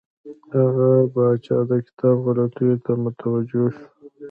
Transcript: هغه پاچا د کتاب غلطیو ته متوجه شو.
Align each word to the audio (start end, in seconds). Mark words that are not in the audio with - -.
هغه 0.55 0.89
پاچا 1.13 1.57
د 1.69 1.71
کتاب 1.85 2.15
غلطیو 2.25 2.75
ته 2.85 2.91
متوجه 3.03 3.65
شو. 3.75 3.79